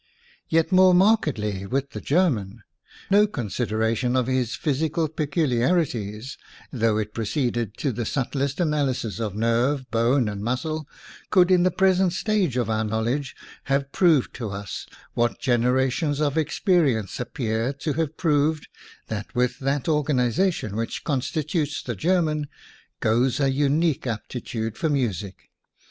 [0.49, 2.63] Yet more markedly, with the Ger man
[3.11, 6.39] no consideration of his physical peculiarities,
[6.73, 10.87] though it proceeded to the subtlest analysis of nerve, bone, and muscle,
[11.29, 13.35] could in the present stage of our knowledge
[13.65, 18.69] have proved to us what generations of experience appear to have proved,
[19.05, 22.47] that, with that organiza tion which constitutes the German,
[23.01, 25.51] goes a unique aptitude for music.